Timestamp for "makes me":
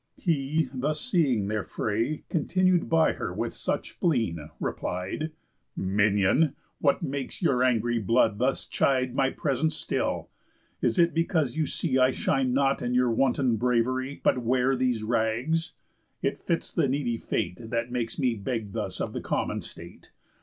17.91-18.33